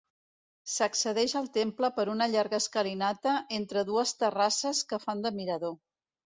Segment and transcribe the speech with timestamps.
[0.75, 5.79] S'accedeix al temple per una llarga escalinata entre dues terrasses que fan de mirador.